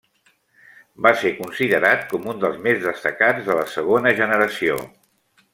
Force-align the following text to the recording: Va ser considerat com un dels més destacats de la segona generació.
Va 1.05 1.11
ser 1.23 1.33
considerat 1.41 2.07
com 2.13 2.25
un 2.33 2.41
dels 2.45 2.57
més 2.65 2.81
destacats 2.89 3.47
de 3.51 3.61
la 3.63 3.69
segona 3.77 4.19
generació. 4.25 4.83